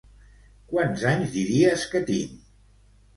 [0.69, 2.33] Quants anys diries que tinc?